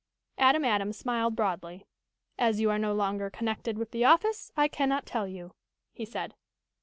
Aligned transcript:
Adam 0.39 0.65
Adams 0.65 0.97
smiled 0.97 1.35
broadly. 1.35 1.85
"As 2.39 2.59
you 2.59 2.71
are 2.71 2.79
no 2.79 2.91
longer 2.91 3.29
connected 3.29 3.77
with 3.77 3.91
the 3.91 4.03
office, 4.03 4.51
I 4.57 4.67
cannot 4.67 5.05
tell 5.05 5.27
you," 5.27 5.53
he 5.93 6.05
said. 6.05 6.33